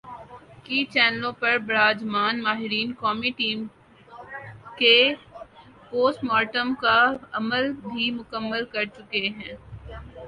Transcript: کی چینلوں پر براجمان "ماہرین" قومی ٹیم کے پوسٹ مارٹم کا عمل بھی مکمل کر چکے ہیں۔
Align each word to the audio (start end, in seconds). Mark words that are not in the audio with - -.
کی 0.65 0.79
چینلوں 0.93 1.31
پر 1.41 1.57
براجمان 1.67 2.35
"ماہرین" 2.43 2.89
قومی 2.99 3.29
ٹیم 3.37 3.59
کے 4.77 4.95
پوسٹ 5.91 6.23
مارٹم 6.23 6.73
کا 6.81 6.97
عمل 7.33 7.63
بھی 7.83 8.05
مکمل 8.13 8.65
کر 8.73 8.85
چکے 8.95 9.27
ہیں۔ 9.29 9.53